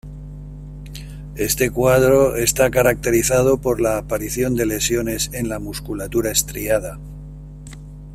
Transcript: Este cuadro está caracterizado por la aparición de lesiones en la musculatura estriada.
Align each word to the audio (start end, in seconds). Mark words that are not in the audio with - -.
Este 1.35 1.69
cuadro 1.69 2.35
está 2.35 2.71
caracterizado 2.71 3.61
por 3.61 3.79
la 3.79 3.99
aparición 3.99 4.55
de 4.55 4.65
lesiones 4.65 5.29
en 5.31 5.47
la 5.47 5.59
musculatura 5.59 6.31
estriada. 6.31 6.97